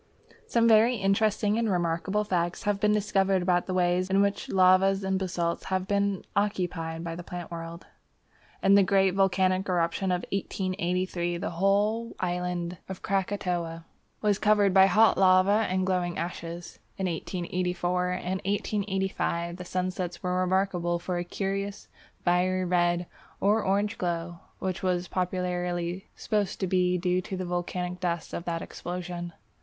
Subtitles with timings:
[0.47, 5.03] Some very interesting and remarkable facts have been discovered about the way in which lavas
[5.03, 7.85] and basalts have been occupied by the plant world.
[8.63, 13.85] In the great volcanic eruption of 1883, the whole island of Krakatoa
[14.21, 16.79] was covered by hot lava and glowing ashes.
[16.97, 21.87] In 1884 and 1885 the sunsets were remarkable for a curious
[22.25, 23.05] fiery red
[23.39, 28.45] or orange glow, which was popularly supposed to be due to the volcanic dust of
[28.45, 29.33] that explosion.